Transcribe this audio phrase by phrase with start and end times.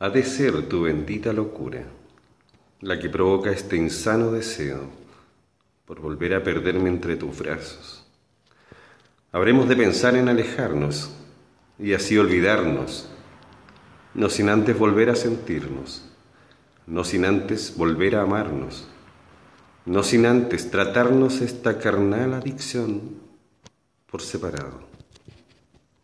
[0.00, 1.84] ha de ser tu bendita locura,
[2.80, 4.88] la que provoca este insano deseo
[5.84, 8.06] por volver a perderme entre tus brazos.
[9.32, 11.10] Habremos de pensar en alejarnos
[11.78, 13.08] y así olvidarnos,
[14.14, 16.04] no sin antes volver a sentirnos,
[16.86, 18.86] no sin antes volver a amarnos,
[19.84, 23.16] no sin antes tratarnos esta carnal adicción
[24.06, 24.97] por separado.